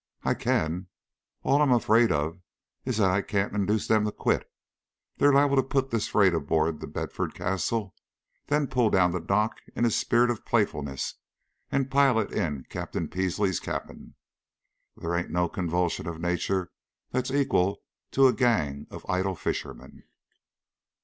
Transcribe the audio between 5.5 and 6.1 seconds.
to put this